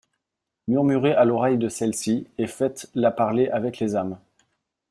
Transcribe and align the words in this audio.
Murmurez 0.67 1.13
à 1.13 1.25
l’oreille 1.25 1.59
de 1.59 1.69
celle-ci, 1.69 2.25
et 2.39 2.47
faites-la 2.47 3.11
parler 3.11 3.49
avec 3.49 3.77
les 3.77 3.95
âmes. 3.95 4.17